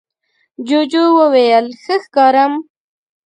جوجو 0.67 1.05
وویل 1.19 1.65
ښه 1.81 1.95
ښکارم؟ 2.03 2.53